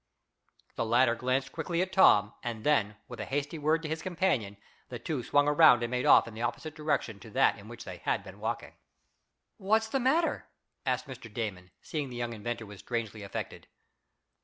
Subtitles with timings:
[0.77, 4.57] The latter glanced quickly at Tom, and then, with a hasty word to his companion,
[4.89, 7.83] the two swung around and made off in the opposite direction to that in which
[7.83, 8.73] they had been walking.
[9.57, 10.47] "What's the matter?"
[10.87, 11.31] asked Mr.
[11.31, 13.67] Damon, seeing the young inventor was strangely affected.